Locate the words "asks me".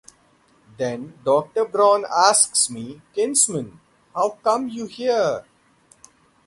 2.11-3.03